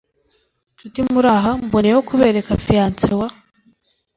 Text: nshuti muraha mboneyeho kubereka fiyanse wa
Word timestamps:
nshuti 0.73 0.99
muraha 1.11 1.51
mboneyeho 1.65 2.01
kubereka 2.09 2.51
fiyanse 2.65 3.09
wa 3.19 3.27